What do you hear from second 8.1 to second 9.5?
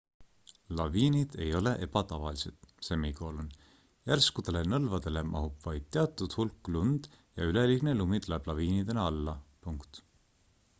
tuleb laviinidena alla